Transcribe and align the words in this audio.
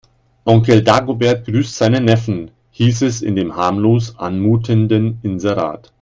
Onkel 0.45 0.81
Dagobert 0.83 1.45
grüßt 1.45 1.75
seinen 1.77 2.05
Neffen, 2.05 2.49
hieß 2.71 3.03
es 3.03 3.21
in 3.21 3.35
dem 3.35 3.55
harmlos 3.55 4.17
anmutenden 4.17 5.19
Inserat. 5.21 5.93